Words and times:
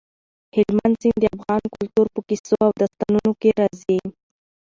هلمند 0.55 0.95
سیند 1.01 1.19
د 1.21 1.25
افغان 1.35 1.61
کلتور 1.75 2.05
په 2.13 2.19
کیسو 2.27 2.55
او 2.67 2.71
داستانونو 2.81 3.31
کې 3.41 3.49
راځي. 3.59 3.99